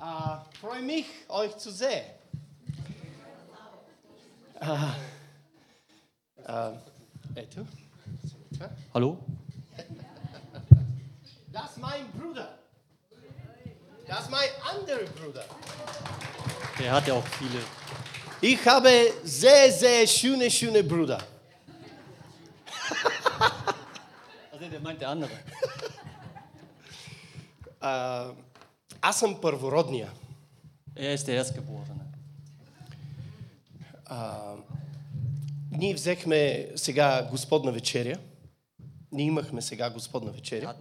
[0.00, 2.04] Uh, freue mich, euch zu sehen.
[4.60, 4.74] Äh,
[6.44, 6.72] äh,
[8.94, 9.18] Hallo?
[11.52, 12.58] Das ist mein Bruder.
[14.06, 15.44] Das ist mein anderer Bruder.
[16.78, 17.60] Der hat ja auch viele.
[18.40, 21.18] Ich habe sehr, sehr schöne, schöne Brüder.
[24.52, 25.30] also der meint der andere.
[27.80, 28.47] Äh,
[29.02, 30.12] Аз съм първородния.
[30.96, 32.08] Er ist der Erstgeborene.
[35.70, 38.18] Ние взехме сега Господна вечеря.
[39.12, 40.74] Ние имахме сега Господна вечеря.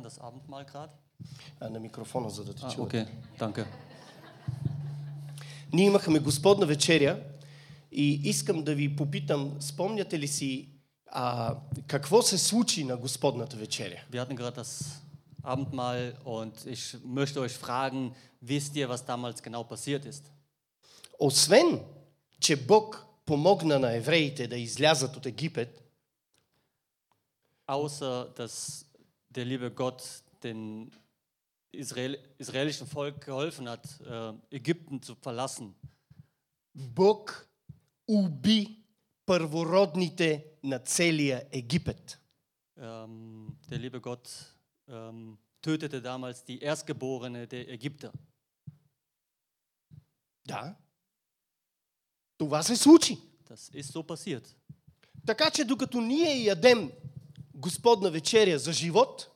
[1.59, 2.93] А, на микрофона, за да те чуят.
[2.93, 3.07] okay,
[3.39, 3.65] danke.
[5.73, 7.19] Ние имахме Господна вечеря
[7.91, 10.69] и искам да ви попитам, спомняте ли си
[11.11, 11.55] а,
[11.87, 13.99] какво се случи на Господната вечеря?
[14.11, 15.01] Wir hatten gerade das
[15.46, 20.30] Abendmahl und ich möchte euch fragen, wisst ihr, was damals genau passiert ist?
[21.20, 21.80] Освен,
[22.40, 25.78] че Бог помогна на евреите да излязат от Египет,
[27.66, 28.84] Außer, dass
[29.30, 30.02] der liebe Gott
[30.42, 30.90] den
[31.70, 35.74] Israel, israelischen Volk geholfen hat, äh, Ägypten zu verlassen,
[36.74, 37.46] Бог
[38.06, 38.78] уби
[39.26, 42.18] първородните на целия Египет.
[42.76, 44.28] ähm, der liebe Gott
[44.88, 48.12] ähm, tötete damals die Erstgeborene der Ägypter.
[50.44, 50.76] Да.
[52.38, 53.18] Това се случи.
[53.48, 54.54] Das ist so passiert.
[55.26, 56.92] Така че докато ние ядем
[57.54, 59.30] Господна вечеря за живот,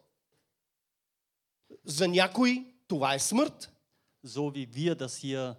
[1.84, 3.72] за някой това е смърт.
[4.25, 5.56] So wie wir das hier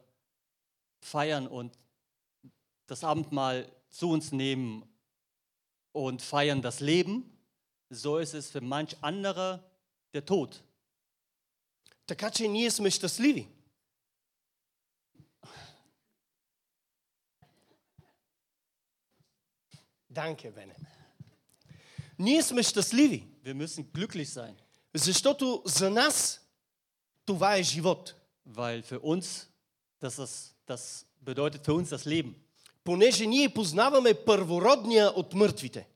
[1.02, 1.72] feiern und
[2.88, 3.58] das Abendmahl
[3.90, 4.84] zu uns nehmen
[5.94, 7.16] und feiern das Leben,
[7.90, 9.64] so ist es für manch anderer
[10.14, 10.62] der Tod.
[12.06, 13.48] Така че ние сме щастливи.
[20.10, 20.76] Данке, Бене.
[22.20, 24.54] Ние сме щастливи, Wir müssen glücklich sein,
[24.96, 26.42] защото за нас
[27.26, 28.14] това е живот.
[28.50, 29.48] weil für uns
[30.02, 32.34] das, das, das bedeutet für uns das Leben,
[32.84, 35.88] Понеже ние познаваме първородния от мъртвите.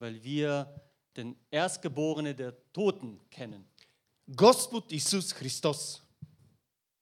[0.00, 0.66] weil wir
[1.16, 3.64] den Erstgeborene der Toten kennen.
[4.26, 6.02] Господ Исус Христос.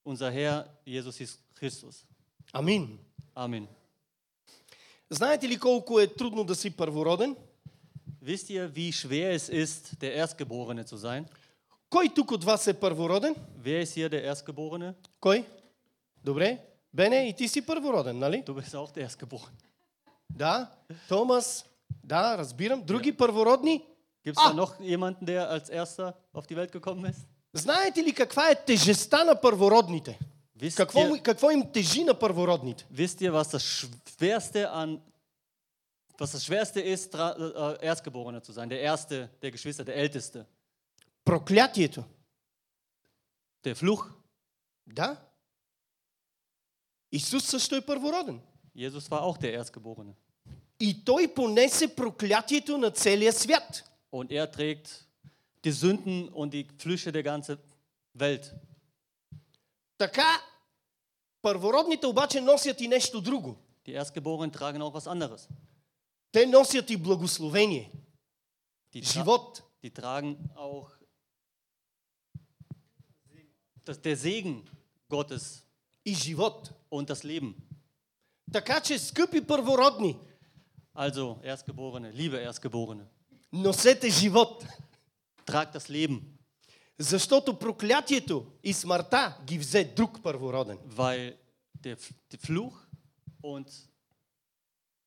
[0.04, 2.04] Unser Herr Jesus Christus.
[2.52, 2.98] Амин.
[3.34, 3.66] Amen.
[5.10, 7.36] Знаете ли колко е трудно да си първороден?
[8.24, 11.24] Wisst ihr, wie schwer es ist, der Erstgeborene zu sein?
[11.90, 13.34] Кой тук от вас е първороден?
[13.34, 14.94] Wer ist hier der Erstgeborene?
[15.20, 15.44] Кой?
[16.24, 16.58] Добре.
[16.94, 18.44] Бене, и ти си първороден, нали?
[18.46, 19.62] Du bist auch der Erstgeborene.
[20.30, 20.70] Да.
[21.08, 21.64] Томас.
[22.04, 22.82] Да, разбирам.
[22.82, 23.84] Други първородни?
[24.24, 24.48] Gibt es Ah.
[24.48, 27.26] da noch jemanden, der als Erster auf die Welt gekommen ist?
[27.54, 30.18] Знаете ли каква е тежестта на първородните?
[30.58, 32.86] Wisst Какво, ihr, му- какво им тежи на първородните?
[32.92, 35.00] wisst ihr, was das Schwerste an
[36.18, 40.44] was das Schwerste ist, dra- äh, Erstgeborener zu sein, der Erste der Geschwister, der Älteste?
[41.24, 42.04] Проклятието.
[43.64, 44.04] Der Fluch.
[44.86, 45.16] Да.
[47.12, 48.40] Исус също е първороден.
[48.76, 50.12] Jesus war auch der Erstgeborene.
[50.80, 53.84] И той понесе проклятието на целия свят.
[54.14, 55.06] Und er trägt
[55.64, 57.58] die Sünden und die Flüche der ganzen
[58.14, 58.54] Welt.
[59.98, 60.40] Така,
[61.42, 63.56] първородните обаче носят и нещо друго.
[63.86, 65.48] Die Erstgeborenen tragen auch was anderes.
[66.32, 67.90] Те носят и благословение,
[68.92, 69.62] Die, tra живот.
[69.82, 70.90] die tragen auch
[73.84, 74.64] das, der Segen
[75.08, 75.62] Gottes
[76.04, 76.72] и живот.
[76.90, 77.54] und das Leben.
[78.52, 80.16] Така че, скъпи първородни,
[80.94, 83.04] Also, Erstgeborene, liebe Erstgeborene,
[83.52, 84.66] носете живот.
[85.46, 86.20] tragt das Leben,
[86.98, 90.78] Защото проклятието и смъртта ги взе друг първороден.
[90.78, 91.36] weil
[91.78, 92.74] der, F- der Fluch
[93.42, 93.66] und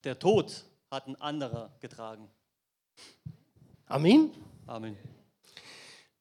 [0.03, 2.27] der Tod hat ein anderer getragen.
[3.87, 4.31] Амин.
[4.67, 4.95] Amen.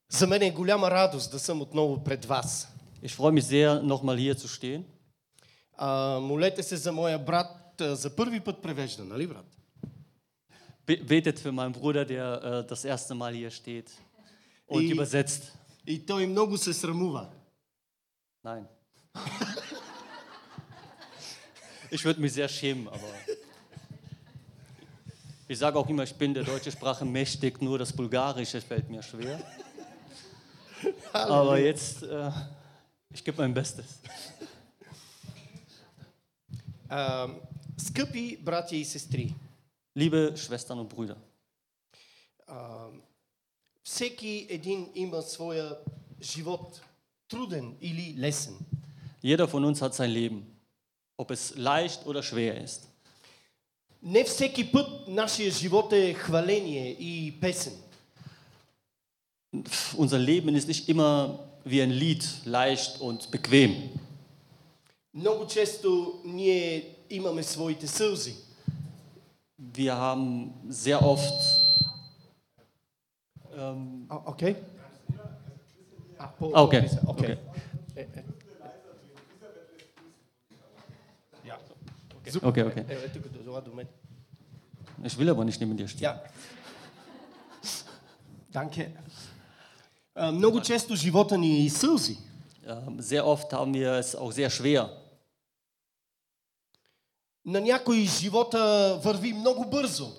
[0.09, 2.69] За мен е голяма радост да съм отново пред вас.
[3.05, 4.83] Ich freue mich sehr, nochmal hier zu stehen.
[5.75, 7.81] А, молете се за моя брат.
[7.81, 9.47] а, За първи път превежда, нали брат?
[10.87, 13.91] Be- Betet für meinen Bruder, der äh, das erste Mal hier steht
[14.67, 15.53] und I- übersetzt.
[15.87, 17.31] И той много се срамува.
[18.45, 18.67] Nein.
[21.91, 23.11] Ich würde mich sehr schämen, aber
[25.49, 29.03] ich sage auch immer, ich bin der deutschen Sprache mächtig, nur das Bulgarische fällt mir
[29.03, 29.39] schwer.
[31.13, 32.31] Aber jetzt, äh,
[33.11, 34.01] ich gebe mein Bestes.
[36.89, 37.29] А,
[37.77, 39.35] скъпи братя и сестри,
[39.97, 41.17] Liebe Schwestern und Brüder,
[42.47, 42.89] а,
[43.85, 45.79] всеки един има своя
[46.21, 46.81] живот,
[47.29, 48.55] труден или лесен.
[49.23, 50.47] Jeder von uns hat sein Leben,
[51.17, 52.89] ob es leicht oder schwer ist.
[54.03, 57.73] Не всеки път нашия живот е хваление и песен.
[59.97, 63.91] Unser Leben ist nicht immer wie ein Lied, leicht und bequem.
[65.15, 68.35] Много често ние имаме своите сълзи.
[69.77, 71.33] Wir haben sehr oft
[73.57, 74.57] ähm, А, Окей.
[76.19, 77.33] А, по- А, окей, по- окей.
[77.33, 77.37] окей.
[77.97, 78.25] Е, е.
[81.45, 81.57] Ja.
[82.43, 82.91] Okay, okay.
[82.91, 83.87] Е, е, тук дошла до мен.
[85.05, 86.03] Ich will aber nicht neben dir stehen.
[86.03, 86.23] Ja.
[88.53, 88.91] Danke.
[90.15, 92.19] А, Много често живота ни е и сълзи.
[92.67, 94.89] Ähm, Sehr oft haben wir es auch sehr schwer.
[97.47, 100.13] На някой живота върви много бързо.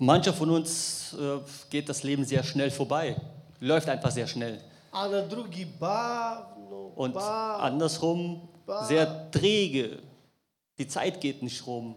[0.00, 0.72] Mancher von uns
[1.14, 1.40] äh,
[1.70, 3.14] geht das Leben sehr schnell vorbei,
[3.60, 4.58] läuft einfach sehr schnell.
[4.92, 7.64] А на други бавно, Und бавно.
[7.64, 8.48] andersrum
[8.88, 9.98] sehr träge.
[10.78, 11.94] Die Zeit geht nicht rum.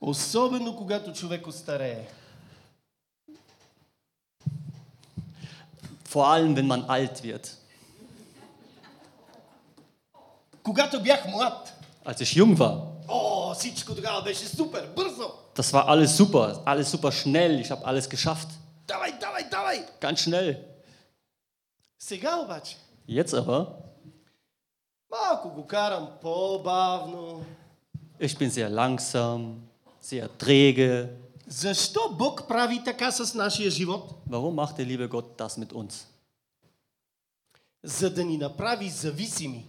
[0.00, 2.06] Особено когато човек остарее.
[6.04, 7.56] Vor allem, wenn man alt wird.
[10.62, 11.73] Когато бях млад,
[12.04, 15.30] Als ich jung war, о, всичко тогава беше супер, бързо.
[15.54, 17.60] das war alles super, alles super schnell.
[17.60, 18.48] Ich habe alles geschafft.
[18.86, 19.86] Давай, давай, давай.
[20.00, 20.56] Ganz schnell.
[21.98, 22.76] Сега обаче,
[23.08, 23.66] Jetzt aber,
[25.10, 27.44] малко го карам по-бавно.
[28.20, 29.56] ich bin sehr langsam,
[30.02, 31.08] sehr träge.
[31.46, 34.10] Защо Бог прави така с нашия живот?
[34.28, 36.06] Warum macht der liebe Gott das mit uns?
[37.82, 39.64] За да ни направи зависими.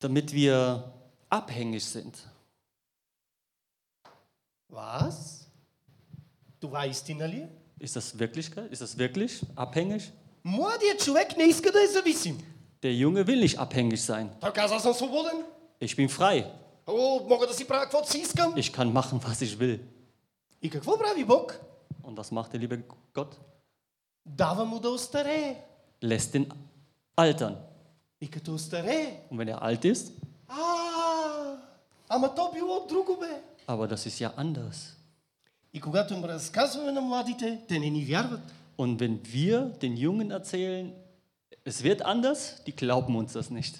[0.00, 0.92] damit wir
[1.28, 2.18] abhängig sind.
[4.68, 5.46] Was?
[6.58, 7.46] Du weißt, Tinali?
[7.78, 8.70] Ist das Wirklichkeit?
[8.70, 10.12] Ist das wirklich abhängig?
[12.82, 14.30] Der Junge will nicht abhängig sein.
[15.78, 16.50] Ich bin frei.
[18.56, 19.80] Ich kann machen, was ich will.
[22.02, 22.82] Und was macht der liebe
[23.12, 23.38] Gott?
[26.00, 26.52] Lässt den
[27.16, 27.62] altern.
[29.30, 30.12] Und wenn er alt ist,
[33.66, 34.96] aber das ist ja anders.
[38.76, 40.92] Und wenn wir den Jungen erzählen,
[41.64, 43.78] es wird anders, die glauben uns das nicht.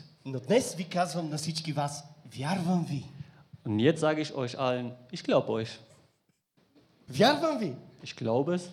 [3.64, 5.78] Und jetzt sage ich euch allen, ich glaube euch.
[8.02, 8.68] Ich glaube es.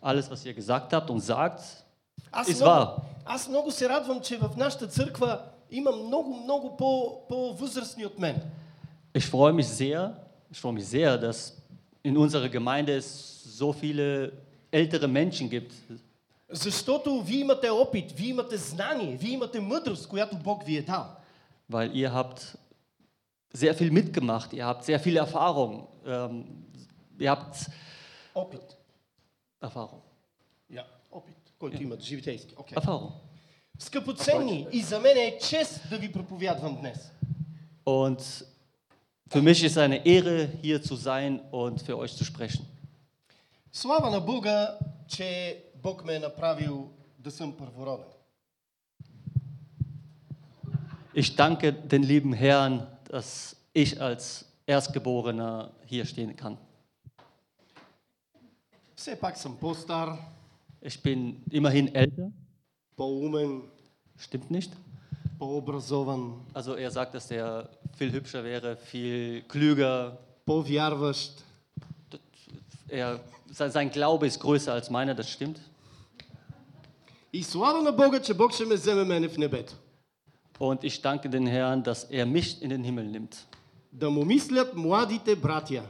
[0.00, 1.62] Alles, was ihr gesagt habt und sagt,
[2.31, 3.01] Аз ist много, wahr.
[3.25, 5.41] аз много се радвам, че в нашата църква
[5.71, 8.41] има много, много по, по-възрастни от мен.
[9.15, 10.11] Ich freue mich sehr,
[10.53, 11.39] ich freue mich sehr, dass
[12.03, 13.07] in unserer Gemeinde es
[13.59, 14.31] so viele
[14.71, 15.73] ältere Menschen gibt.
[16.49, 21.05] Защото вие имате опит, вие имате знание, вие имате мъдрост, която Бог ви е дал.
[21.71, 22.57] Weil ihr habt
[23.53, 25.87] sehr viel mitgemacht, ihr habt sehr viel Erfahrung.
[26.05, 26.45] Ähm,
[27.19, 27.55] ihr habt
[28.35, 28.77] Опит.
[29.61, 30.01] Erfahrung.
[30.69, 30.85] Ja.
[31.11, 32.55] Опит, който имат живитейски.
[32.55, 32.73] Okay.
[32.73, 33.11] Erfahrung.
[33.79, 37.11] Скъпоценни, и за мен е чест да ви проповядвам днес.
[37.85, 38.45] Und
[39.29, 42.65] für mich ist eine Ehre, hier zu sein und für euch zu sprechen.
[43.71, 44.77] Слава на Бога,
[45.07, 46.89] че Бог ме е направил
[47.19, 48.07] да съм първороден.
[51.15, 56.57] Ich danke den lieben Herrn, dass ich als Erstgeborener hier stehen kann.
[58.95, 60.17] Все пак съм по-стар,
[60.81, 62.31] Ich bin immerhin älter,
[62.95, 63.61] по-умен,
[64.17, 64.71] stimmt nicht?
[65.39, 70.17] по-образован, Also er sagt, dass er viel hübscher wäre, viel klüger.
[70.45, 71.29] по-вярващ.
[72.89, 73.19] Er,
[73.51, 75.59] sein sein Glaube ist größer als meiner, das stimmt.
[77.33, 79.75] И слава на Бога, че Бог ще ме вземе мене в небето.
[80.59, 83.45] Und ich danke den Herrn, dass er mich in den Himmel nimmt,
[83.93, 85.83] Да му мислят младите братя.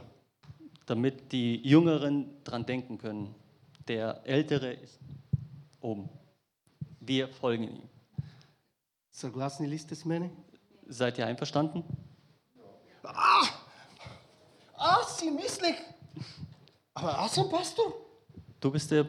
[0.86, 3.34] damit die Jüngeren dran denken können.
[3.88, 5.00] Der Ältere ist
[5.80, 6.08] oben.
[7.00, 7.88] Wir folgen ihm.
[9.12, 10.30] Съгласни ли сте с мене?
[10.90, 11.82] Seid ihr einverstanden?
[14.76, 15.76] Аз си мислех.
[16.94, 17.94] Ама аз съм пастор.
[18.60, 19.08] Du bist der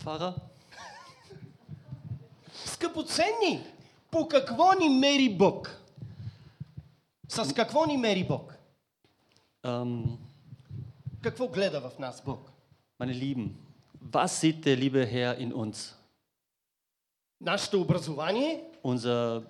[0.00, 0.34] Pfarrer?
[2.64, 3.64] Скъпоценни,
[4.10, 5.80] по какво ни мери Бог?
[7.28, 8.54] С какво ни мери Бог?
[9.64, 10.18] Ähm,
[11.22, 12.50] Какво гледа в нас Бог?
[13.00, 13.48] meine Lieben,
[14.02, 15.94] was sieht der liebe Herr in uns?
[17.40, 19.42] Нашето образование, Unser,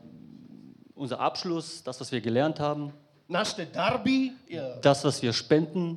[0.95, 2.92] unser Abschluss, das, was wir gelernt haben,
[3.28, 5.97] нашите дарби, е, das, was wir spenden,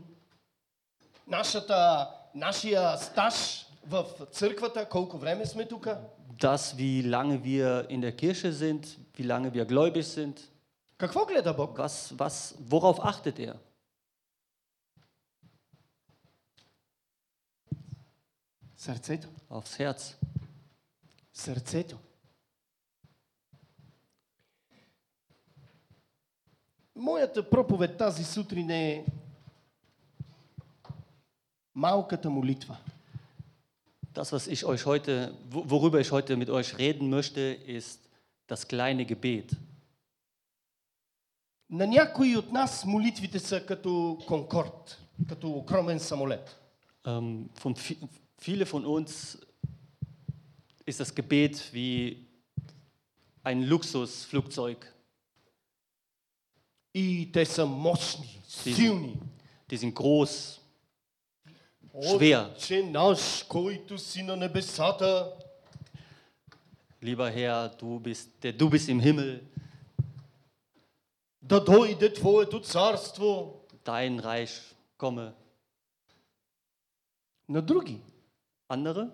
[1.27, 5.87] нашата, нашия стаж в църквата, колко време сме тук,
[6.41, 10.47] das, wie lange wir in der Kirche sind, wie lange wir gläubig sind.
[10.97, 11.77] Какво гледа Бог?
[11.77, 13.55] Was, was, worauf achtet er?
[18.86, 19.28] Сърцето.
[19.50, 20.16] Aufs Herz.
[21.34, 21.98] Сърцето.
[26.96, 29.04] Моята проповед тази сутрин е
[31.74, 32.76] малката молитва.
[34.14, 35.12] Das, was ich euch heute,
[35.52, 37.40] wo- worüber ich heute mit euch reden möchte,
[37.78, 37.98] ist
[38.48, 39.56] das kleine Gebet.
[41.70, 46.60] На някои от нас молитвите са като Конкорд, като огромен самолет.
[47.04, 49.38] Von vi- Viele von uns
[50.84, 52.26] ist das Gebet wie
[53.42, 54.92] ein Luxusflugzeug.
[56.94, 58.40] I te sam moćni.
[59.70, 60.60] Die sind groß,
[62.00, 62.54] schwer.
[67.00, 69.46] Lieber Herr, du bist, der, du bist im Himmel.
[73.84, 74.60] Dein Reich
[74.96, 75.34] komme.
[77.46, 78.00] Na drugi.
[78.69, 79.07] Andere,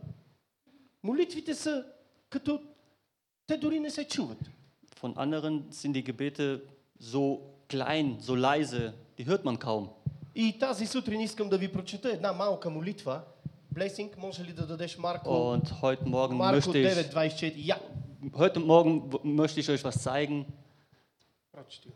[1.03, 1.86] молитвите са
[2.29, 2.62] като...
[3.48, 4.38] Те дори не се чуват.
[5.01, 6.62] von anderen sind die Gebete
[7.01, 7.24] so
[7.69, 9.88] klein, so leise, die hört man kaum.
[10.36, 13.22] И тази сутрин искам да ви прочета една малка молитва.
[13.72, 15.29] Блесинг, може ли да дадеш Марко?
[15.29, 17.53] Und heute Morgen Марко möchte ich, 9.24.
[17.57, 17.79] Я.
[18.34, 20.46] heute Morgen w- möchte ich euch was zeigen.
[21.51, 21.89] Прочети.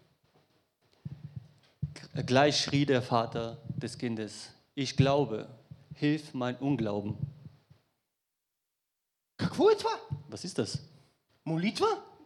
[2.26, 5.48] Gleich schrie der Vater des Kindes, ich glaube,
[5.96, 7.16] hilf mein Unglauben.
[10.29, 10.79] Was ist das?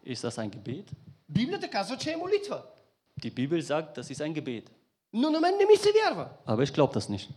[0.03, 0.87] Ist das ein Gebet?
[3.23, 4.71] Die Bibel sagt, das ist ein Gebet.
[6.45, 7.29] Aber ich glaube das nicht.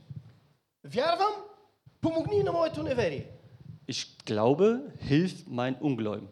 [3.85, 6.29] Ich glaube, hilft mein Unglauben.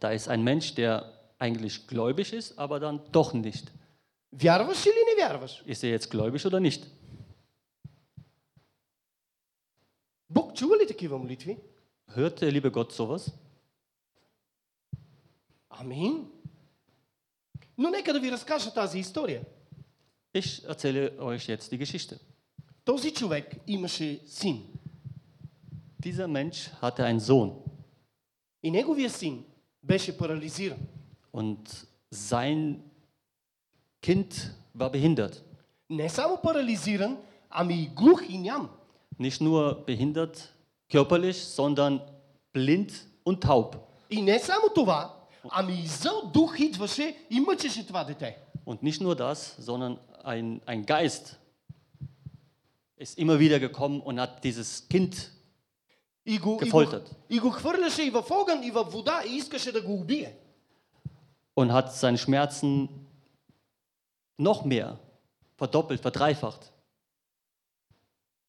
[0.00, 3.70] Da ist ein Mensch, der eigentlich gläubig ist, aber dann doch nicht.
[5.66, 6.86] Ist er jetzt gläubig oder nicht?
[10.33, 11.57] Бог чува ли такива молитви?
[12.15, 13.31] Hört der liebe Gott sowas?
[15.69, 16.25] Амин.
[17.77, 19.41] Но нека да ви разкажа тази история.
[20.33, 22.19] Ich erzähle euch jetzt die Geschichte.
[22.85, 24.63] Този човек имаше син.
[26.03, 27.51] Dieser Mensch hatte einen Sohn
[28.63, 29.45] И неговия син
[29.83, 30.79] беше парализиран.
[31.31, 32.83] und sein
[34.01, 35.43] Kind war behindert.
[35.89, 37.17] Не само парализиран,
[37.49, 38.69] ами и глух и ням.
[39.17, 40.53] Nicht nur behindert
[40.89, 42.01] körperlich, sondern
[42.53, 42.91] blind
[43.23, 43.77] und taub.
[44.09, 45.13] И не само това,
[45.49, 48.37] ами и зъл дух идваше и мъчеше това дете.
[48.65, 51.37] Und nicht nur das, sondern ein, ein Geist
[52.97, 55.31] ist immer wieder gekommen und hat dieses Kind
[56.25, 57.15] И го, и, го, Gefoltert.
[57.29, 60.35] и го хвърляше и в огън, и в вода, и искаше да го убие.
[61.55, 62.87] und hat seine Schmerzen
[64.37, 64.97] noch mehr
[65.57, 66.71] verdoppelt, verdreifacht.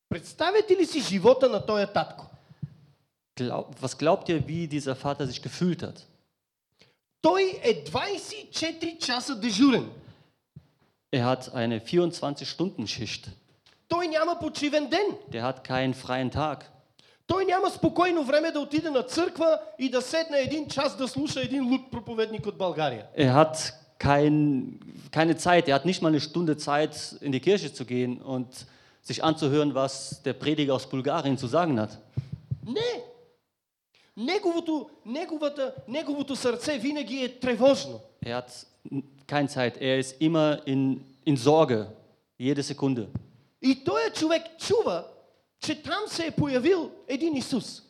[0.08, 2.26] Представете ли си живота на този татко?
[3.36, 6.06] Glaub, was glaubt ihr, wie dieser Vater sich gefühlt hat?
[7.22, 9.90] Той е 24 часа дежурен.
[11.12, 13.28] Er hat eine 24-Stunden-Schicht.
[13.88, 15.06] Той няма почивен ден.
[15.32, 16.64] Der hat keinen freien Tag.
[17.26, 21.40] Той няма спокойно време да отиде на църква и да седне един час да слуша
[21.40, 23.06] един луд проповедник от България.
[23.18, 24.34] Er hat kein,
[25.10, 28.48] keine Zeit, er hat nicht mal eine Stunde Zeit, in die Kirche zu gehen und
[29.04, 31.98] sich anzuhören, was der Prediger aus Bulgarien zu sagen hat.
[32.66, 33.02] Не!
[34.16, 38.00] Неговото, неговата, неговото сърце винаги е тревожно.
[38.24, 38.66] Er hat
[39.26, 41.86] keine Zeit, er ist immer in, in Sorge,
[42.38, 43.06] jede Sekunde.
[43.62, 45.04] И този човек чува,
[45.60, 47.82] че там се е появил един Исус.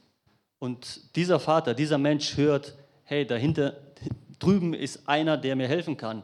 [0.61, 3.73] Und dieser Vater, dieser Mensch hört, hey, dahinter
[4.39, 6.23] drüben ist einer, der mir helfen kann.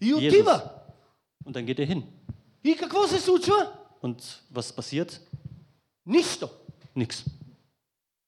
[0.00, 0.34] И Jesus.
[0.34, 0.84] отива.
[1.44, 2.02] Und dann geht er hin.
[2.64, 3.72] И какво се случва?
[4.02, 5.20] Und was passiert?
[6.06, 6.48] Нищо.
[6.94, 7.24] Nix.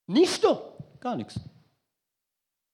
[0.09, 0.63] Нищо.
[1.01, 1.37] Gar nichts.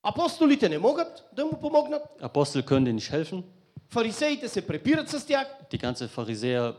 [0.03, 2.03] Апостолите не могат да му помогнат.
[2.21, 3.43] Apostel können dir nicht helfen.
[3.91, 5.47] Фарисеите се препират с тях.
[5.73, 6.75] Die ganze Pharisäer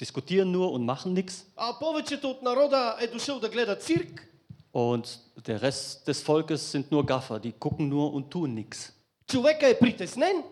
[0.00, 1.44] diskutieren nur und machen nichts.
[1.56, 4.28] А повечето от народа е дошъл да гледа цирк.
[4.74, 8.92] Und der Rest des Volkes sind nur Gaffer, die gucken nur und tun nichts.
[9.26, 10.42] Човека е притеснен,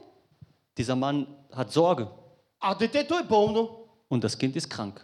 [0.78, 2.06] Dieser Mann hat Sorge
[2.60, 3.70] а детето е болно.
[4.10, 5.00] und das Kind ist krank.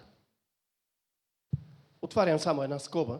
[2.02, 3.18] Отварям само една скоба,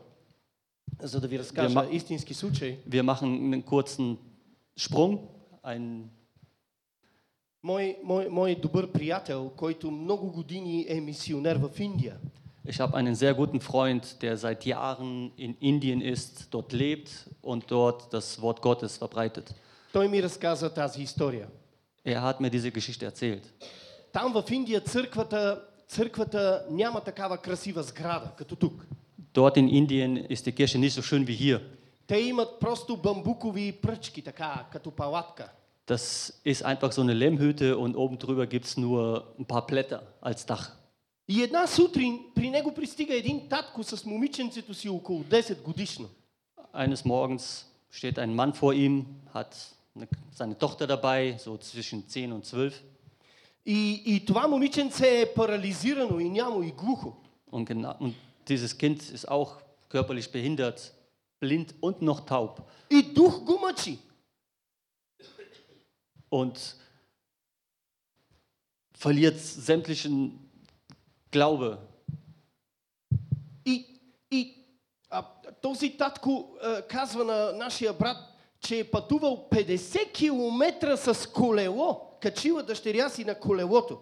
[1.03, 2.79] за да ви разкажа Ма- истински случай.
[2.89, 4.17] Wir machen einen kurzen
[4.81, 5.19] Sprung.
[5.65, 6.03] Ein,
[7.63, 12.17] Мой, мой, мой добър приятел, който много години е мисионер в Индия.
[12.69, 17.09] Ich habe einen sehr guten Freund, der seit Jahren in Indien ist, dort lebt
[17.43, 19.55] und dort das Wort Gottes verbreitet.
[19.93, 21.49] Той ми разказа тази история.
[22.07, 23.53] Er hat mir diese Geschichte erzählt.
[24.13, 28.87] Там в Индия църквата, църквата няма такава красива сграда, като тук.
[29.35, 31.61] Dort in Indien ist die Kirche nicht so schön wie hier.
[32.07, 35.49] Те имат просто бамбукови пръчки, така, като палатка.
[35.87, 40.01] Das ist einfach so eine Lehmhütte und oben drüber gibt es nur ein paar Blätter
[40.21, 40.73] als Dach.
[41.29, 46.09] И една сутрин при него пристига един татко с момиченцето си около 10 годишно.
[46.75, 49.53] Eines Morgens steht ein Mann vor ihm, hat
[49.97, 52.83] eine, seine Tochter dabei, so zwischen 10 und 12.
[53.66, 57.14] И, и това момиченце е парализирано и нямо и глухо.
[57.52, 58.16] Und, genau, und
[58.48, 60.92] dieses Kind ist auch körperlich behindert,
[61.40, 62.62] blind und noch taub.
[62.90, 64.00] И дух го мъчи.
[66.30, 66.76] Und
[68.96, 70.40] verliert sämtlichen
[71.32, 71.78] Glaube.
[73.66, 73.86] И,
[74.32, 74.66] и
[75.10, 75.26] а,
[75.62, 78.18] този татко а, казва на нашия брат,
[78.60, 82.13] че е пътувал 50 км с колело.
[82.23, 83.99] Качила дъщеря си на колелото.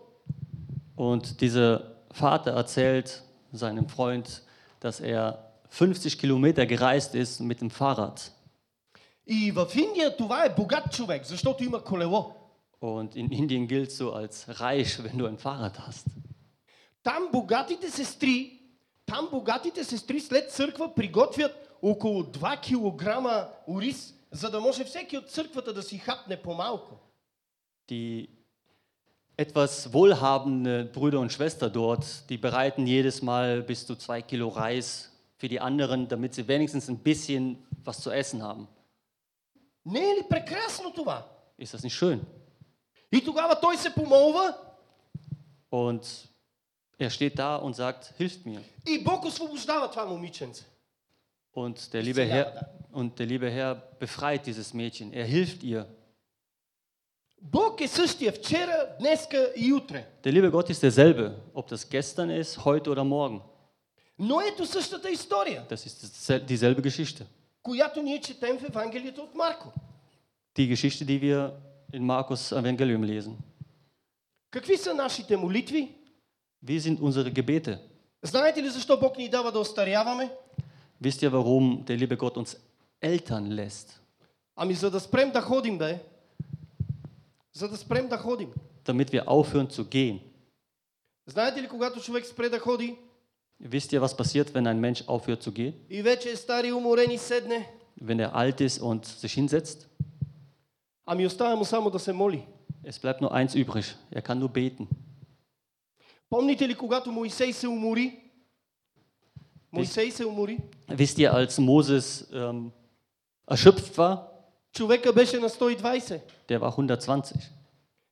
[0.97, 1.81] Und dieser
[2.21, 3.23] Vater erzählt
[3.53, 4.43] seinem Freund,
[4.81, 8.33] dass er 50 Kilometer gereist ist mit dem Fahrrad.
[9.27, 12.33] И в Индия това е богат човек, защото има колело.
[12.81, 16.07] Und in Indien gilt so als reich, wenn du ein Fahrrad hast.
[17.03, 18.61] Там богатите сестри,
[19.07, 23.27] там богатите сестри след църква приготвят около 2 кг
[23.69, 26.95] ориз, за да може всеки от църквата да си хапне по-малко.
[27.91, 28.29] Die
[29.37, 35.13] etwas wohlhabende Brüder und Schwestern dort, die bereiten jedes Mal bis zu zwei Kilo Reis
[35.37, 38.67] für die anderen, damit sie wenigstens ein bisschen was zu essen haben.
[39.85, 41.25] Не е ли прекрасно това?
[41.59, 42.21] Ist das nicht schön?
[43.13, 44.55] И тогава той се помолва
[45.71, 46.03] Und
[46.99, 48.63] er steht da und sagt, hilft mir.
[48.87, 50.65] и Бог освобождава това момиченце.
[51.55, 55.13] Und der liebe Herr, und der liebe Herr befreit dieses Mädchen.
[55.13, 55.87] Er hilft ihr.
[60.25, 63.41] Der liebe Gott ist derselbe, ob das gestern ist, heute oder morgen.
[64.19, 67.27] Но ето същата история, Das ist dasel- dieselbe Geschichte.
[67.63, 69.73] която ние четем в Евангелието от Марко.
[70.59, 71.51] Die Geschichte, die wir
[71.95, 73.33] in Markus Evangelium lesen.
[74.51, 75.95] Какви са нашите молитви?
[76.67, 77.79] Wie sind unsere Gebete?
[78.23, 80.31] Знаете ли защо Бог ни дава да остаряваме?
[81.05, 82.57] Wisst ihr, warum der liebe Gott uns
[83.03, 84.01] Eltern lässt?
[84.57, 85.99] Ами за да спрем да ходим, бе.
[88.85, 90.21] Damit wir aufhören zu gehen.
[91.27, 92.97] Знаете ли, когато човек спре да ходи
[93.61, 95.75] Wisst ihr, was passiert, wenn ein Mensch aufhört zu gehen?
[95.91, 97.67] и вече е стар и уморен и седне?
[98.01, 99.89] Wenn er alt ist und sich hinsetzt?
[101.07, 102.47] Ами остава му само да се моли.
[102.85, 103.97] Es bleibt nur eins übrig.
[104.11, 104.87] Er kann nur beten.
[106.31, 108.23] Помните ли, когато Моисей се умори?
[109.73, 110.59] Моисей се умори.
[110.89, 112.73] Wisst ihr, als Moses ähm,
[113.47, 114.30] erschöpft war,
[114.73, 116.21] Човека беше на 120.
[116.49, 117.37] der war 120.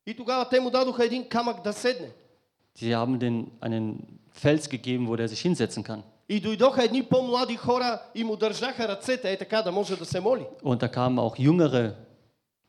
[0.06, 2.10] И тогава те му дадоха един камък да седне.
[2.78, 3.86] Sie haben den einen
[4.42, 6.02] Fels gegeben, wo der sich hinsetzen kann.
[6.28, 10.20] И дойдоха едни по-млади хора и му държаха ръцете, е така да може да се
[10.20, 10.46] моли.
[10.62, 11.94] Und da kamen auch Jüngere,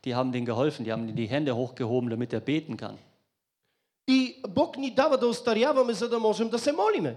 [0.04, 2.96] die haben denen geholfen, die haben die Hände hochgehoben, damit er beten kann.
[4.08, 7.16] И Бог ни дава да остаряваме, за да можем да се молиме.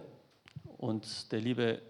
[0.80, 1.82] Und der liebe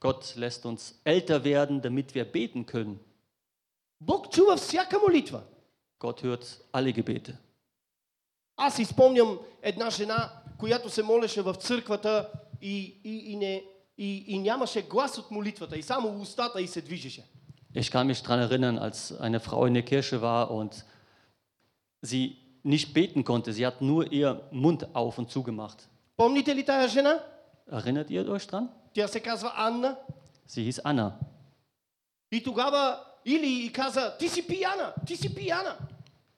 [0.00, 3.00] Gott lässt uns älter werden, damit wir beten können.
[4.00, 5.42] Бог чува всяка молитва.
[6.00, 7.36] Gott hört alle Gebete.
[8.56, 12.30] Аз си спомням една жена, която се молеше в църквата
[12.62, 13.64] и, и, и, не,
[13.98, 17.24] и, и нямаше глас от молитвата, и само устата и се движеше.
[17.74, 20.84] Ich kann mich daran erinnern, als eine Frau in der Kirche war und
[22.02, 22.24] sie
[22.62, 23.52] nicht beten konnte.
[23.52, 25.88] Sie hat nur ihr Mund auf und zugemacht.
[26.16, 27.18] Помните ли тая жена?
[27.66, 28.68] Erinnert ihr euch dran?
[28.94, 29.96] Тя се казва Анна.
[30.48, 31.18] Sie hieß Anna.
[32.30, 35.76] И тогава Или и каза, ти си пияна, ти си пияна.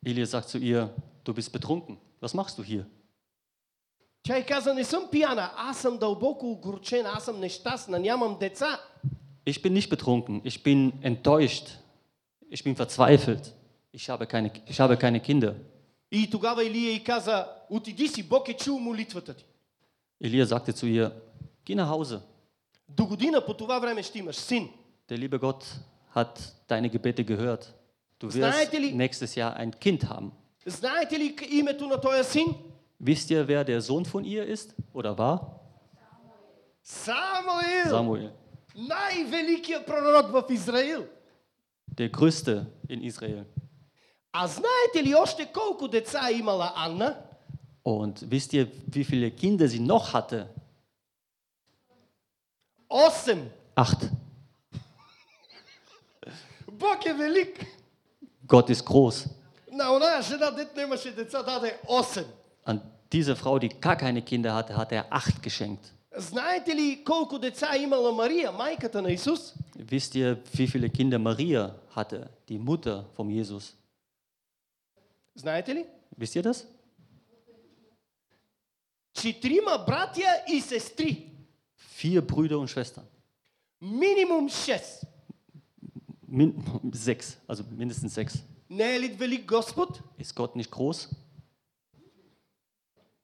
[0.06, 0.88] Elia sagt zu ihr,
[1.24, 1.96] du bist betrunken.
[2.22, 2.84] Was machst du hier?
[4.22, 8.80] Тя й каза, не съм пияна, аз съм дълбоко огорчена, аз съм нещастна, нямам деца.
[9.46, 11.66] Ich bin nicht betrunken, ich bin enttäuscht.
[12.50, 13.44] Ich bin verzweifelt.
[13.92, 15.54] Ich habe keine, ich habe keine Kinder.
[16.10, 19.44] И тогава Илия й каза, отиди си, Бог е чул молитвата ти.
[20.24, 21.10] Elia sagte zu ihr,
[21.66, 22.20] geh nach Hause.
[22.88, 24.68] До година по това време ще имаш син.
[25.08, 25.64] Der liebe Gott
[26.11, 27.73] hat deine Gebete gehört.
[28.19, 30.31] Du wirst nächstes Jahr ein Kind haben.
[32.99, 35.59] Wisst ihr, wer der Sohn von ihr ist oder war?
[36.83, 37.89] Samuel.
[37.89, 38.31] Samuel.
[41.87, 43.45] Der größte in Israel.
[47.83, 50.49] Und wisst ihr, wie viele Kinder sie noch hatte?
[52.87, 53.49] Awesome.
[53.75, 54.09] Acht.
[58.47, 59.29] Gott ist groß.
[62.65, 65.93] An diese Frau, die gar keine Kinder hatte, hat er acht geschenkt.
[69.75, 73.75] Wisst ihr, wie viele Kinder Maria hatte, die Mutter von Jesus?
[76.17, 76.65] Wisst ihr das?
[81.75, 83.07] Vier Brüder und Schwestern.
[83.79, 85.05] Minimum sechs.
[86.30, 86.54] Min
[86.92, 88.42] sechs, also mindestens sechs.
[88.70, 90.02] Не е ли велик Господ?
[90.20, 91.12] Ist Gott nicht groß?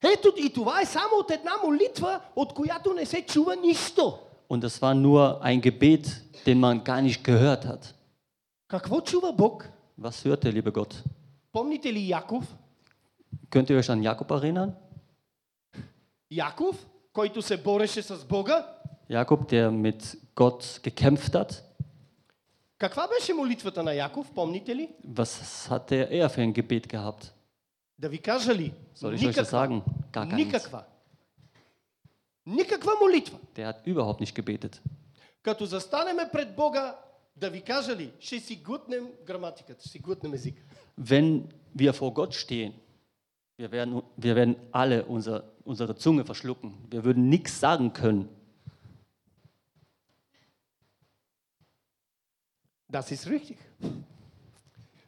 [0.02, 4.18] Ето и това е само от една молитва, от която не се чува нищо.
[4.50, 6.04] Und das war nur ein Gebet,
[6.46, 7.94] den man gar nicht gehört hat.
[8.68, 9.68] Какво чува Бог?
[10.00, 11.02] Was hört der liebe Gott?
[11.52, 12.44] Помните ли Яков?
[13.50, 14.72] Könnt ihr euch an Jakob erinnern?
[16.30, 18.66] Яков, който се бореше с Бога.
[19.10, 21.62] Jakob, der mit Gott gekämpft hat.
[25.04, 27.32] Was hat der er für ein Gebet gehabt?
[27.98, 28.72] Да ви кажа ли?
[28.94, 29.82] Soll ich euch das sagen?
[30.12, 30.36] Gar keins.
[30.36, 30.84] Никаква.
[32.46, 33.38] Никаква молитва.
[33.56, 34.80] Der hat überhaupt nicht gebetet.
[35.42, 36.96] Като застанеме пред Бога,
[37.36, 40.62] да ви кажа ли, ще си гутнем граматиката, ще си гутнем езика.
[41.00, 41.42] Wenn
[41.76, 42.72] wir vor Gott stehen,
[43.58, 46.70] wir werden, wir werden alle unser, unsere Zunge verschlucken.
[46.90, 48.28] Wir würden nichts sagen können.
[52.92, 53.58] Das ist richtig.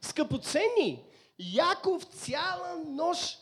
[0.01, 1.03] Скъпоценни,
[1.39, 3.39] Яков цяла нощ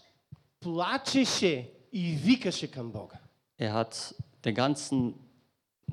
[0.61, 3.19] плачеше и викаше към Бога.
[3.59, 4.15] Er hat
[4.45, 5.15] der ganzen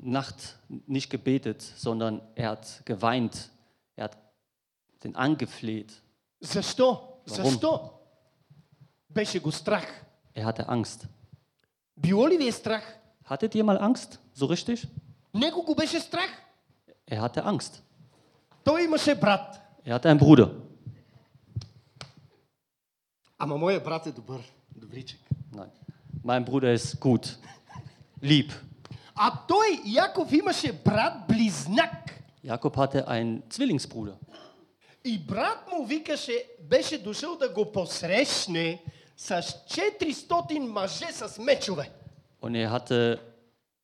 [0.02, 3.50] Nacht nicht gebetet, sondern er hat geweint.
[3.96, 4.16] Er hat
[5.02, 6.02] den angefleht.
[6.40, 7.20] Защо?
[7.26, 7.44] Warum?
[7.44, 7.90] Защо?
[9.10, 9.86] Беше го страх.
[10.34, 11.06] Er hatte Angst.
[11.96, 12.96] Било ли ви е страх?
[13.24, 14.18] Hattet ihr mal Angst?
[14.36, 14.88] So richtig?
[15.34, 16.30] Него го беше страх.
[17.06, 17.82] Er hatte Angst.
[18.65, 19.61] Той имаше брат.
[19.85, 20.49] Er hatte einen Bruder.
[23.37, 24.41] Ама моя брат е добър.
[24.75, 25.19] Добричък.
[25.53, 25.69] Nein.
[26.25, 27.37] Mein Bruder ist gut.
[28.23, 28.51] Lieb.
[29.15, 32.11] А той, Яков, имаше брат-близнак.
[32.45, 34.15] Jakob hatte einen Zwillingsbruder.
[35.03, 38.83] И брат му викаше, беше дошъл да го посрещне
[39.17, 41.91] с 400 мъже с мечове.
[42.41, 43.19] Und er hatte,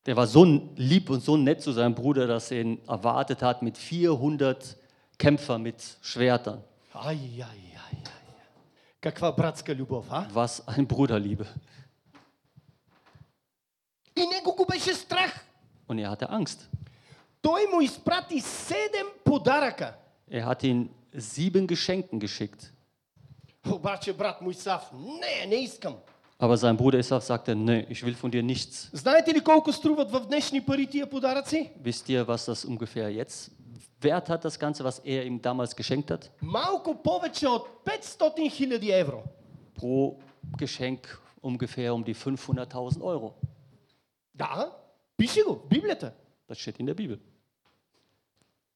[0.06, 0.44] der war so
[0.76, 4.76] lieb und so nett zu seinem Bruder, dass er ihn erwartet hat mit 400
[5.18, 6.62] Kämpfer mit Schwertern.
[6.92, 8.02] Ай, ай, ай, ай.
[9.00, 10.28] Каква братска любов, а?
[10.32, 11.46] Was ein Bruderliebe.
[14.16, 15.44] И него го беше страх.
[15.88, 16.68] Und er hatte Angst.
[17.42, 19.94] Той му изпрати седем подаръка.
[20.30, 20.88] Er hat ihn
[21.18, 22.72] sieben Geschenken geschickt.
[23.70, 25.96] Обаче брат му Исав, не, не искам.
[26.40, 28.90] Aber sein Bruder Esaf sagte, nee, ich will von dir nichts.
[28.92, 31.70] Знаете ли колко струват в днешни пари тия подаръци?
[31.84, 33.50] Wisst ihr, was das ungefähr jetzt
[34.00, 36.30] wert hat, das Ganze, was er ihm damals geschenkt hat?
[36.42, 39.22] Малко повече от 500 хиляди евро.
[39.74, 40.18] Pro
[40.58, 43.34] Geschenk ungefähr um die 500.000 Euro.
[44.34, 44.72] Да,
[45.16, 46.12] пише го в Библията.
[46.48, 47.18] Das steht in der Bibel.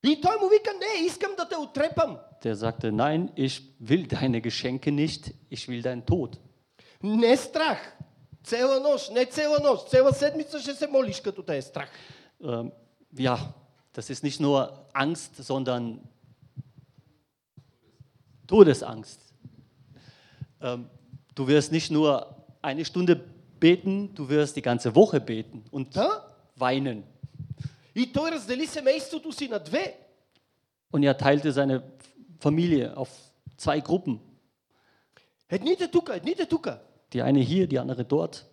[0.02, 2.18] И той му вика, не, искам да те отрепам.
[2.42, 6.38] Der sagte, nein, ich will deine Geschenke nicht, ich will deinen Tod.
[7.04, 7.78] Не страх.
[8.44, 9.88] Цела нощ, не цела нощ.
[9.88, 11.88] Цела седмица ще се молиш, като те е страх.
[12.42, 12.72] Ähm,
[13.16, 13.36] ja,
[13.94, 14.56] das ist nicht nur
[14.94, 16.00] Angst, sondern
[18.46, 19.20] Todesangst.
[20.60, 20.86] Ähm,
[21.34, 23.14] du wirst nicht nur eine Stunde
[23.60, 26.26] beten, du wirst die ganze Woche beten und Да?
[26.58, 27.04] weinen.
[27.94, 29.96] И той раздели семейството си на две.
[30.92, 31.82] Und er teilte seine
[32.40, 33.10] Familie auf
[33.58, 34.18] zwei Gruppen.
[35.50, 36.68] Едните тук, едните тук.
[37.14, 38.46] Die eine hier, die andere dort.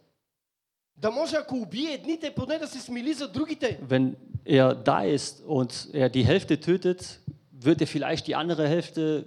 [1.00, 3.80] Да може, ако убие едните, поне да се смили за другите.
[3.82, 7.20] Wenn er da ist und er die Hälfte tötet,
[7.52, 9.26] wird er vielleicht die andere Hälfte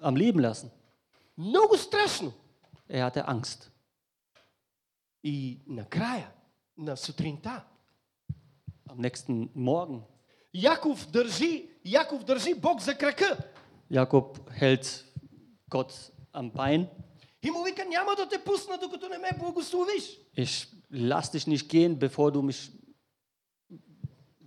[0.00, 0.70] am Leben lassen.
[1.36, 2.32] Много страшно.
[2.88, 3.70] Er hatte Angst.
[5.22, 6.32] И накрая,
[6.76, 7.64] на сутринта,
[8.88, 10.02] Am nächsten Morgen,
[10.52, 13.36] Яков държи, Яков държи Бог за крака.
[13.90, 15.04] Jakob hält
[15.68, 16.88] Gott am Bein.
[17.44, 20.04] И му вика, няма да те пусна, докато не ме благословиш.
[20.36, 22.70] Ich lass dich nicht gehen, bevor du mich,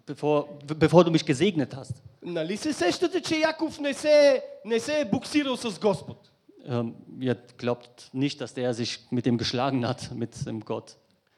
[0.08, 0.38] bevor,
[0.86, 2.02] bevor du mich gesegnet hast.
[2.22, 6.30] Нали се сещате, че Яков не се, не се е буксирал с Господ?
[6.68, 10.96] Ähm, ihr glaubt nicht, dass der sich mit dem geschlagen hat, mit dem Gott.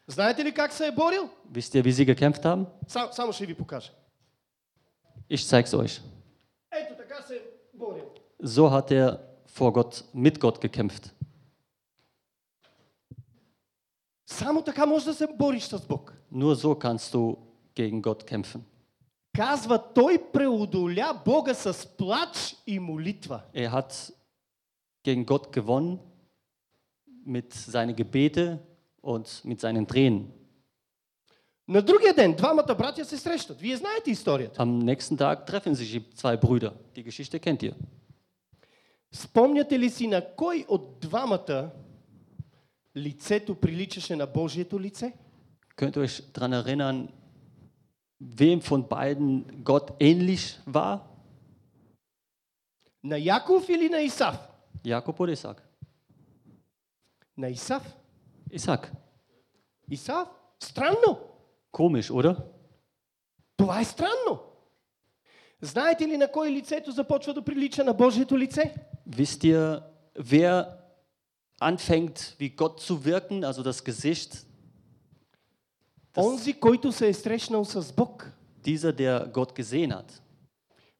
[0.08, 1.30] Знаете ли как се е борил?
[1.54, 2.66] Wisst ihr, wie sie gekämpft haben?
[2.88, 3.92] Сам, само ще ви покажа.
[5.32, 6.02] Ich zeig's euch.
[6.72, 7.42] Ето така се е
[7.74, 8.06] борил.
[8.44, 9.18] So hat er
[9.58, 11.12] vor Gott, mit Gott gekämpft.
[14.30, 16.14] Само така можеш да се бориш с Бог.
[16.34, 17.36] Nur so kannst du
[17.76, 18.62] gegen Gott kämpfen.
[19.34, 23.42] Казва, той преодоля Бога с плач и молитва.
[23.54, 24.14] Er hat
[25.04, 26.00] gegen Gott gewonnen
[27.26, 28.60] mit seinen Gebete
[29.02, 30.32] und mit seinen Tränen.
[31.68, 33.62] На другия ден двамата братя се срещат.
[33.62, 34.62] Вие знаете историята.
[34.62, 36.74] Am nächsten Tag treffen sich die zwei Brüder.
[36.96, 37.74] Die Geschichte kennt ihr.
[39.12, 41.70] Спомняте ли си на кой от двамата
[42.97, 45.13] лицето приличаше на Божието лице?
[45.77, 47.09] Könnt ihr euch daran erinnern,
[48.19, 51.07] wem von beiden Gott ähnlich war?
[53.03, 54.37] На Яков или на Исав?
[54.85, 55.63] Jakob oder Isaac?
[57.37, 57.83] На Исав.
[58.53, 58.91] Isaac.
[59.91, 60.29] Исав?
[60.59, 61.19] Странно.
[61.73, 62.37] Komisch, oder?
[63.57, 64.41] Това е странно.
[65.61, 68.75] Знаете ли на кой лицето започва да прилича на Божието лице?
[69.09, 69.83] Wisst ihr,
[70.19, 70.80] wer
[71.60, 74.46] anfängt, wie Gott zu wirken, also das Gesicht?
[76.18, 78.32] Онзи, който се е срещнал с Бог.
[78.66, 80.22] Dieser, der Gott gesehen hat.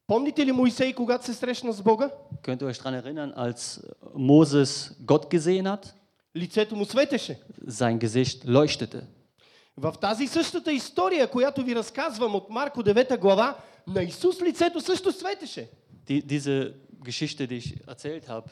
[0.08, 2.10] Помните ли Моисей, когато се срещна с Бога?
[2.44, 3.82] Könnt ihr euch daran erinnern, als
[4.16, 5.94] Moses Gott gesehen hat?
[6.36, 7.40] Лицето му светеше.
[7.68, 9.04] Sein Gesicht leuchtete.
[9.78, 15.12] В тази същата история, която ви разказвам от Марко 9 глава, на Исус лицето също
[15.12, 15.70] светеше.
[16.08, 16.74] Die, diese
[17.04, 18.50] Geschichte, die ich erzählt habe,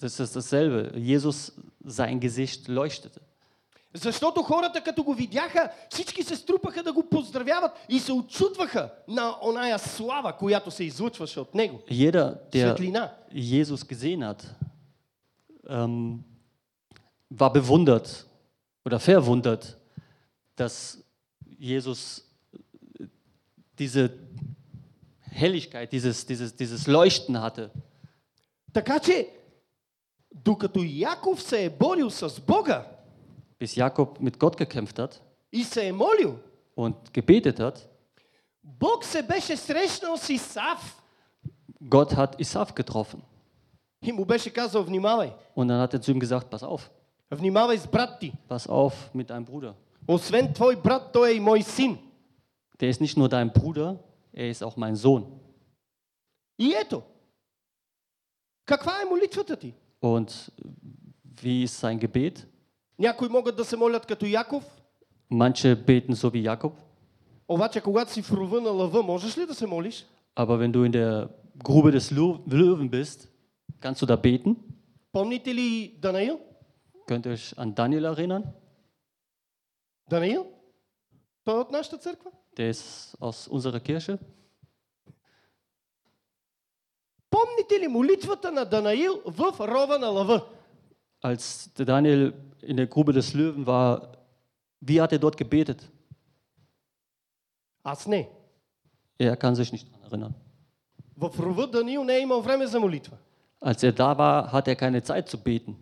[0.00, 0.92] das ist dasselbe.
[0.96, 1.52] Jesus,
[1.86, 3.20] sein Gesicht leuchtete.
[3.94, 9.36] Защото хората, като го видяха, всички се струпаха да го поздравяват и се очудваха на
[9.42, 11.80] оная слава, която се излъчваше от него.
[11.90, 13.12] Jeder, der Светлина.
[13.34, 14.44] Jesus gesehen hat,
[15.68, 16.24] ähm,
[17.30, 18.26] war bewundert
[18.86, 19.76] oder verwundert,
[20.56, 20.98] dass
[21.58, 22.24] Jesus
[23.00, 23.06] äh,
[23.78, 24.10] diese
[25.30, 27.70] Helligkeit, dieses, dieses, dieses Leuchten hatte.
[28.72, 29.28] Така че,
[30.36, 32.86] докато Яков се е борил с Бога
[33.60, 35.20] Bis Jakob mit Gott gekämpft hat
[35.52, 36.38] и се е молил,
[36.76, 37.86] und gebetet hat,
[38.64, 41.02] Бог се беше срещнал с Исав
[41.82, 43.20] Gott hat Isaf getroffen.
[44.04, 46.90] и му беше казал, внимавай, Und dann hat er zu ihm gesagt, pass auf,
[47.30, 48.32] внимавай с брат ти.
[48.48, 49.74] pass auf mit deinem Bruder.
[50.08, 51.98] Освен твой брат, той е и мой син.
[52.80, 53.96] Der ist nicht nur dein Bruder,
[54.32, 55.24] er ist auch mein Sohn.
[56.58, 57.02] И ето,
[58.64, 59.74] каква е молитвата ти?
[60.02, 60.50] Und
[61.42, 62.46] wie ist sein Gebet?
[62.98, 64.64] Някои могат да се молят като Яков,
[65.32, 66.72] Manche beten so wie Jakob,
[67.48, 70.06] обаче когато си в рова на лъва, можеш ли да се молиш?
[70.36, 71.28] aber wenn du in der
[71.64, 73.28] Grube des Lu- Löwen bist,
[73.80, 74.56] kannst du da beten?
[75.12, 76.38] Помните ли Данаил?
[77.08, 78.42] Könnt ihr euch an Daniel erinnern?
[80.10, 80.46] Данаил?
[81.44, 82.30] Той е от нашата църква.
[82.56, 84.18] Der ist aus unserer Kirche.
[87.30, 90.46] Помните ли молитвата на Данаил в рова на лъва?
[91.24, 92.32] Als der Daniel
[92.70, 93.90] in der Grube des Löwen war,
[94.88, 95.90] wie hat er dort gebetet?
[97.84, 98.28] Аз не.
[99.18, 100.34] Er kann sich nicht daran erinnern.
[101.16, 103.16] В рова Даниил не е имал време за молитва.
[103.60, 105.74] Als er da war, hat er keine Zeit zu beten.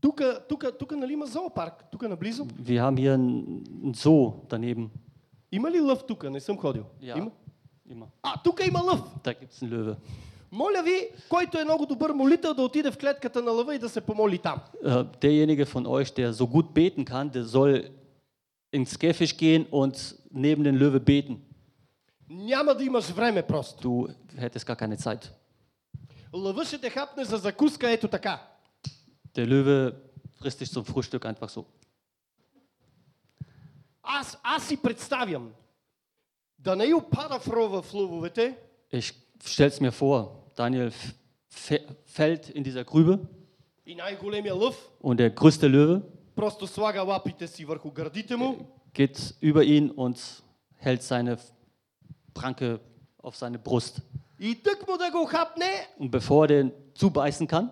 [0.00, 1.84] Тук, тук, тук нали има зоопарк?
[1.92, 2.44] Тук наблизо.
[2.44, 4.90] Wir haben hier einen Zoo daneben.
[5.52, 6.30] Има ли лъв тук?
[6.30, 6.84] Не съм ходил.
[7.02, 7.30] Ja, Има?
[7.90, 8.06] immer.
[8.22, 9.00] А, тук има лъв.
[9.24, 9.96] Da gibt es einen Löwe.
[10.52, 13.88] Моля ви, който е много добър молител, да отиде в клетката на лъва и да
[13.88, 14.60] се помоли там.
[14.84, 17.74] Äh, derjenige von euch, der so gut beten kann, der soll
[18.78, 19.94] ins Käfig gehen und
[20.30, 21.36] neben den Löwe beten.
[22.30, 23.88] Няма да имаш време просто.
[23.88, 24.08] Du
[24.40, 25.30] hättest gar keine Zeit.
[26.32, 28.42] Лъва ще те хапне за закуска ето така.
[29.36, 29.92] Der Löwe
[30.40, 31.64] frisst dich zum Frühstück einfach so.
[34.02, 35.50] Аз, аз си представям.
[36.58, 38.56] Данаил пада в рова в лъвовете
[38.94, 40.20] Ich stell's mir vor,
[40.56, 41.14] Daniel f-
[41.50, 43.18] f- fällt in dieser Grübe
[43.86, 46.00] и най-големия лъв und der größte Löwe
[46.36, 48.56] просто слага лапите си върху гърдите му
[48.94, 50.42] geht über ihn und
[50.84, 51.36] hält seine
[52.34, 52.78] Pranke
[53.22, 54.00] auf seine Brust.
[54.40, 57.68] и тък му да го хапне Und bevor er den zubeißen kann,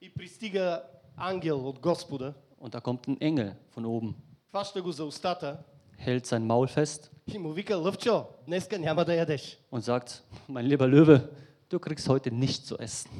[0.00, 0.82] и пристига
[1.16, 4.14] ангел от Господа, und da kommt ein Engel von oben,
[4.50, 5.58] хваща го за устата
[5.98, 9.58] hält sein Maul fest и му вика, лъвчо, днеска няма да ядеш.
[9.72, 11.28] und sagt, mein lieber Löwe,
[11.70, 13.10] du kriegst heute nichts zu essen.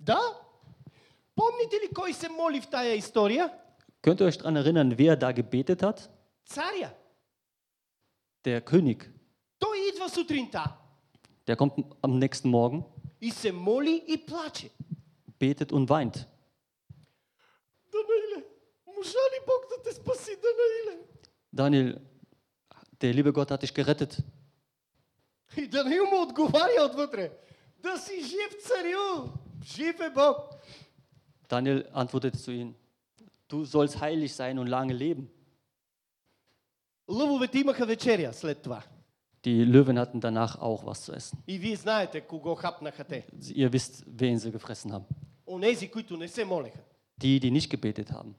[0.00, 0.20] Да?
[1.36, 3.50] Помните ли кой се моли в тая история?
[4.02, 6.08] Könnt ihr euch daran erinnern, wer da gebetet hat?
[6.46, 6.90] Царя.
[8.44, 8.98] Der König.
[9.58, 10.64] Той идва сутринта
[11.46, 12.82] Der kommt am nächsten Morgen,
[13.20, 14.70] и се моли и плаче.
[15.40, 16.26] betet und weint.
[17.92, 18.44] Данаиле,
[19.02, 21.02] можа ли Бог да те спаси, Данаиле?
[21.54, 21.98] Daniel,
[23.00, 24.22] der liebe Gott hat dich gerettet.
[25.56, 27.32] И Данаил му отговаря отвътре.
[27.78, 29.28] Да си жив, царю!
[29.64, 30.36] Жив е Бог!
[31.48, 32.74] Daniel antwortete zu ihm,
[33.48, 35.28] du sollst heilig sein und lange leben.
[37.08, 38.82] Лъвовете имаха вечеря след това.
[39.44, 41.38] Die Löwen hatten danach auch was zu essen.
[41.46, 43.26] И вие знаете кого хапнаха те.
[43.54, 45.04] Ihr wisst, wen sie gefressen haben.
[45.46, 46.80] Онези, които не се молеха.
[47.20, 48.34] Die, die nicht gebetet haben.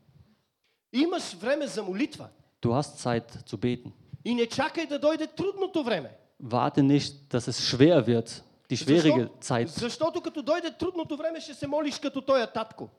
[0.94, 2.30] Имаш време за молитва.
[2.62, 3.92] Du hast Zeit zu beten.
[4.26, 6.12] И не чакай да дойде трудното време.
[6.44, 11.54] Warte nicht, dass es schwer wird, die schwierige Zeit, Защото като дойде трудното време, ще
[11.54, 12.90] се молиш като тоя татко.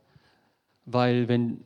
[0.87, 1.65] weil wenn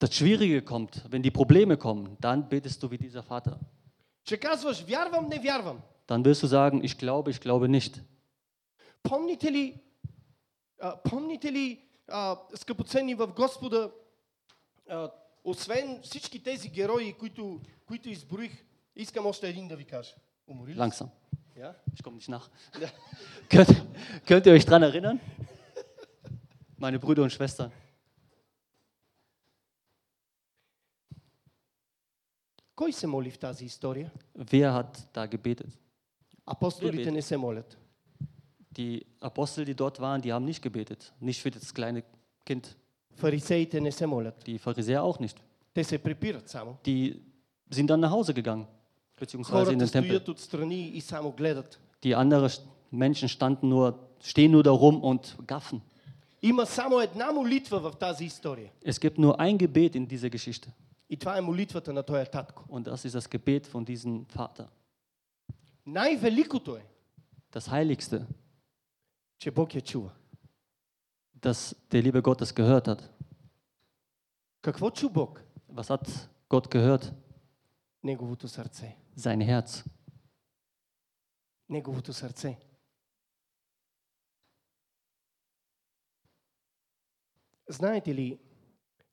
[0.00, 3.58] das Schwierige kommt, wenn die Probleme kommen, dann betest du wie dieser Vater.
[4.24, 5.82] Ще казваш, вярвам, не вярвам.
[6.06, 8.00] Dann wirst du sagen, ich glaube, ich glaube nicht.
[9.02, 9.80] Помните ли,
[10.80, 13.90] а, помните ли а, скъпоценни в Господа,
[14.88, 15.10] а,
[15.44, 18.64] освен всички тези герои, които, които изброих,
[18.96, 20.14] искам още един да ви кажа.
[20.46, 20.74] Умори ли?
[20.74, 20.80] се?
[20.80, 21.08] Langsam.
[21.56, 21.74] Ja?
[21.94, 22.50] Ich komme nicht nach.
[22.80, 22.88] Ja.
[23.48, 23.70] Könnt,
[24.26, 25.20] könnt ihr euch daran erinnern?
[26.78, 27.70] Meine Brüder und Schwestern.
[32.74, 34.10] Кой се моли в тази история?
[34.38, 35.78] Wer hat da gebetet?
[36.46, 37.78] Апостолите Вие не се молят.
[38.76, 41.12] Die Apostel, die dort waren, die haben nicht gebetet.
[41.20, 42.02] Nicht für das kleine
[42.44, 42.76] Kind.
[43.18, 44.44] Фарисеите не се молят.
[44.46, 45.36] Die Pharisäer auch nicht.
[45.74, 46.76] Те се препират само.
[46.86, 47.20] Die
[47.70, 48.66] sind dann nach Hause gegangen,
[49.20, 50.20] beziehungsweise in Хората den Tempel.
[50.20, 51.80] стоят отстрани и само гледат.
[52.04, 52.50] Die anderen
[52.92, 55.80] Menschen standen nur, stehen nur da rum und gaffen.
[56.42, 58.70] Има само една молитва в тази история.
[58.84, 60.68] Es gibt nur ein Gebet in dieser Geschichte.
[61.10, 62.64] И това е молитвата на този татко.
[62.68, 64.66] Und das ist das Gebet von diesem Vater.
[65.86, 66.84] Най-великото е,
[67.54, 68.26] Das Heiligste,
[71.41, 73.09] dass der liebe Gott es gehört hat.
[74.61, 75.41] Какво чу Бог?
[75.69, 77.13] Was hat Gott gehört?
[78.03, 78.97] Неговото сърце.
[79.17, 79.85] Sein Herz.
[81.69, 82.59] Неговото сърце.
[87.69, 88.39] Знаете ли,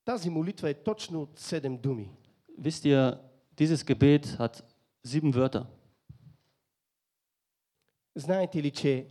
[0.05, 2.11] тази молитва е точно от седем думи.
[2.59, 3.21] Wisst ihr,
[3.57, 4.65] dieses Gebet hat
[5.07, 5.67] sieben Wörter.
[8.15, 9.09] Знаете ли, че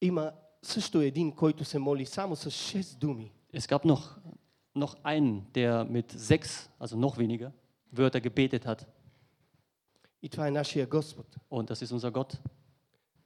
[0.00, 3.31] има също един, който се моли само с шест думи.
[3.53, 4.03] Es gab noch,
[4.75, 7.51] noch einen, der mit sechs, also noch weniger,
[7.93, 8.85] Wörter gebetet hat.
[10.21, 11.35] И това е нашия Господ.
[11.51, 12.37] Und das ist unser Gott.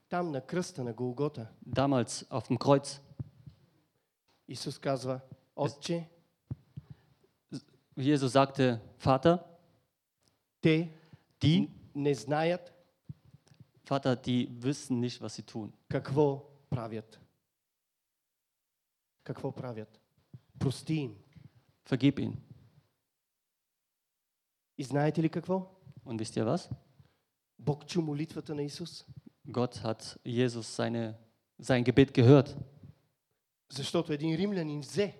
[0.08, 3.00] Там на кръста на Голгота Damals auf dem Kreuz.
[4.48, 5.20] Исус казва,
[5.56, 6.08] Отче,
[7.96, 9.38] Jesus sagte, Vater,
[10.60, 10.88] те
[11.42, 12.72] die, не знаят
[13.84, 15.72] Vater, die wissen nicht, was sie tun.
[15.88, 17.18] какво правят.
[19.26, 20.00] Какво правят?
[20.58, 21.16] Прости им.
[21.84, 22.36] Vergib ihnen.
[24.78, 25.70] И знаете ли какво?
[26.04, 26.70] Und wisst ihr was?
[27.58, 29.06] Бог чу молитвата на Исус,
[29.46, 31.14] Gott hat Jesus seine,
[31.60, 32.56] sein Gebet gehört,
[33.72, 35.16] защото един римлянин взе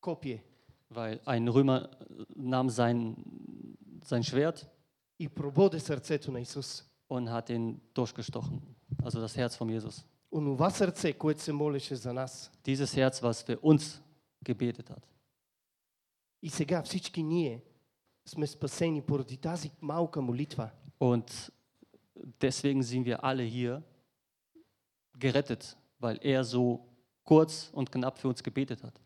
[0.00, 0.44] копие
[0.90, 1.90] weil ein Römer
[2.36, 3.16] nahm sein,
[4.04, 4.66] sein Schwert
[5.18, 6.84] и прободе сърцето на Исус.
[7.08, 8.62] und hat ihn durchgestochen,
[9.04, 10.04] also das Herz von Jesus.
[10.32, 12.50] Онова сърце, което се молеше за нас.
[12.66, 14.00] Dieses Herz, was für uns
[14.44, 15.06] gebetet hat.
[16.42, 17.62] И сега всички ние
[18.26, 20.70] сме спасени поради тази малка молитва.
[21.00, 21.50] Und
[22.40, 23.82] deswegen sind wir alle hier
[25.18, 26.80] gerettet, weil er so
[27.24, 29.00] kurz und knapp für uns gebetet hat.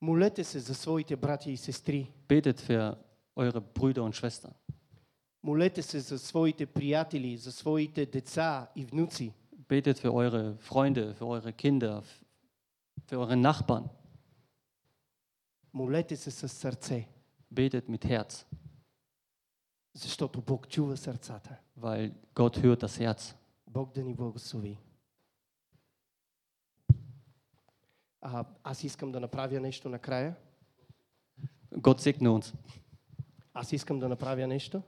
[0.00, 2.12] Молете се за своите братя и сестри.
[2.28, 2.96] Betet für
[3.36, 4.54] eure Brüder und Schwestern.
[5.42, 9.32] Молете се за своите приятели, за своите деца и внуци.
[9.68, 12.02] Betet für eure Freunde, für eure Kinder,
[13.06, 13.88] für eure Nachbarn.
[15.72, 17.08] Молете се с сърце,
[17.54, 18.46] Betet mit Herz,
[19.94, 21.56] защото Бог чува сърцата.
[21.78, 23.34] weil Gott hört das Herz.
[23.66, 24.78] Бог да ни благослови.
[28.20, 30.36] А, аз искам да направя нещо накрая.
[31.74, 32.54] Gott segne uns.
[33.54, 34.82] Аз искам да направя нещо.